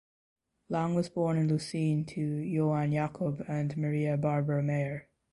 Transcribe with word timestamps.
Lang 0.67 0.95
was 0.95 1.09
born 1.09 1.37
in 1.37 1.47
Lucene 1.47 2.05
to 2.07 2.21
Johann 2.37 2.91
Jakob 2.91 3.45
and 3.47 3.77
Maria 3.77 4.17
Barbara 4.17 4.63
Meyer. 4.63 5.07